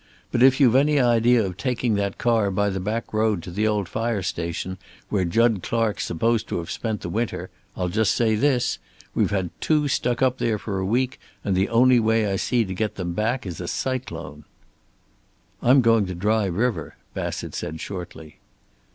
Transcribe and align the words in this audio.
But 0.31 0.41
if 0.41 0.59
you've 0.59 0.73
any 0.75 0.99
idea 0.99 1.45
of 1.45 1.57
taking 1.57 1.93
that 1.93 2.17
car 2.17 2.49
by 2.49 2.71
the 2.71 2.79
back 2.79 3.13
road 3.13 3.43
to 3.43 3.51
the 3.51 3.67
old 3.67 3.87
fire 3.87 4.23
station 4.23 4.79
where 5.09 5.25
Jud 5.25 5.61
Clark's 5.61 6.07
supposed 6.07 6.47
to 6.47 6.57
have 6.57 6.71
spent 6.71 7.01
the 7.01 7.07
winter, 7.09 7.51
I'll 7.77 7.87
just 7.87 8.15
say 8.15 8.33
this: 8.33 8.79
we've 9.13 9.29
had 9.29 9.51
two 9.61 9.87
stuck 9.87 10.23
up 10.23 10.39
there 10.39 10.57
for 10.57 10.79
a 10.79 10.85
week, 10.87 11.19
and 11.43 11.55
the 11.55 11.69
only 11.69 11.99
way 11.99 12.25
I 12.25 12.37
see 12.37 12.65
to 12.65 12.73
get 12.73 12.95
them 12.95 13.13
back 13.13 13.45
is 13.45 13.61
a 13.61 13.67
cyclone." 13.67 14.43
"I'm 15.61 15.81
going 15.81 16.07
to 16.07 16.15
Dry 16.15 16.45
River," 16.45 16.95
Bassett 17.13 17.53
said 17.53 17.79
shortly. 17.79 18.39